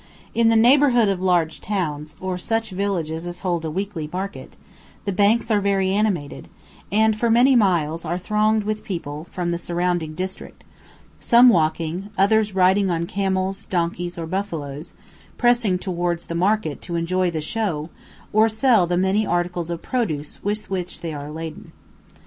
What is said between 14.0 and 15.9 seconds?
or buffaloes, pressing